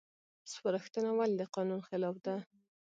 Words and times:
سپارښتنه 0.51 1.09
ولې 1.17 1.35
د 1.37 1.41
قانون 1.55 1.81
خلاف 1.87 2.15
ده؟ 2.25 2.35